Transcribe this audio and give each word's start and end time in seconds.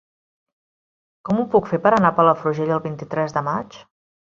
Com 1.29 1.41
ho 1.41 1.45
puc 1.51 1.69
fer 1.73 1.81
per 1.85 1.93
anar 1.99 2.13
a 2.15 2.17
Palafrugell 2.23 2.75
el 2.79 2.83
vint-i-tres 2.89 3.39
de 3.39 3.47
maig? 3.53 3.81